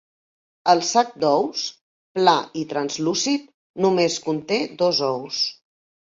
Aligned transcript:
El 0.71 0.79
sac 0.91 1.11
d'ous, 1.23 1.65
pla 2.19 2.33
i 2.63 2.65
translúcid, 2.73 3.45
només 3.87 4.19
conté 4.27 4.61
dos 4.83 5.05
ous. 5.13 5.45